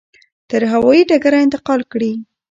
[0.49, 2.11] تر هوایي ډګره انتقال کړي.